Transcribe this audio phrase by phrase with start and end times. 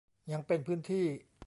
[0.31, 1.05] ยังเป็นพื้นที่